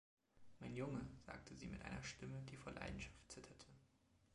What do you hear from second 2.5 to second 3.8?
vor Leidenschaft zitterte.